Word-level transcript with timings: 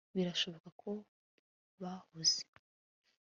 birashoboka 0.15 0.69
ko 0.81 0.89
bahuze 1.81 2.41